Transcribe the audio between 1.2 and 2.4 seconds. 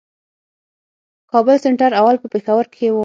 کابل سېنټر اول په